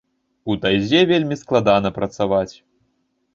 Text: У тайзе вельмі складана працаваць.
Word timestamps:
У 0.53 0.53
тайзе 0.63 1.01
вельмі 1.11 1.37
складана 1.43 1.93
працаваць. 1.99 2.49